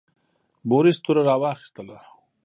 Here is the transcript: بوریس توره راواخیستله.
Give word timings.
بوریس 0.69 0.97
توره 1.05 1.21
راواخیستله. 1.29 1.97